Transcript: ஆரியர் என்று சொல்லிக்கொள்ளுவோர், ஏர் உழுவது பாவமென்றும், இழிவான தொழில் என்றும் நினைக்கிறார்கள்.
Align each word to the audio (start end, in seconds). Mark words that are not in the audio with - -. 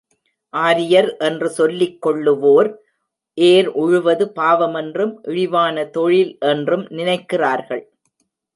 ஆரியர் 0.53 1.09
என்று 1.17 1.47
சொல்லிக்கொள்ளுவோர், 1.57 2.69
ஏர் 3.37 3.69
உழுவது 3.83 4.25
பாவமென்றும், 4.39 5.13
இழிவான 5.21 5.85
தொழில் 5.85 6.33
என்றும் 6.39 6.85
நினைக்கிறார்கள். 6.89 7.83